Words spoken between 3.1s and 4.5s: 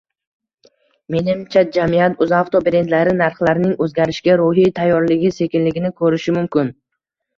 narxlarining o'zgarishiga